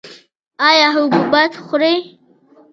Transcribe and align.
ایا 0.69 0.87
حبوبات 0.95 1.51
خورئ؟ 1.65 1.95